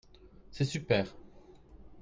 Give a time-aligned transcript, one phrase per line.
[0.49, 1.15] C'est super.